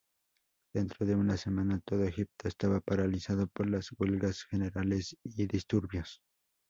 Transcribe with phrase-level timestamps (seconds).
[0.73, 6.23] Dentro de una semana, todo Egipto estaba paralizado por las huelgas generales y disturbios.